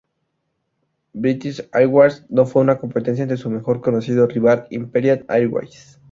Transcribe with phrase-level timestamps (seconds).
[1.13, 5.99] British Airways Ltd no fue una competencia ante su mejor conocido rival Imperial Airways.